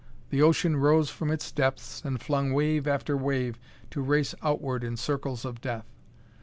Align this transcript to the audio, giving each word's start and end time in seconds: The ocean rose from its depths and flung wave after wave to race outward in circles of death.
The 0.31 0.41
ocean 0.41 0.77
rose 0.77 1.11
from 1.11 1.29
its 1.29 1.51
depths 1.51 2.01
and 2.03 2.19
flung 2.19 2.53
wave 2.53 2.87
after 2.87 3.15
wave 3.15 3.59
to 3.91 4.01
race 4.01 4.33
outward 4.41 4.83
in 4.83 4.97
circles 4.97 5.45
of 5.45 5.61
death. 5.61 5.85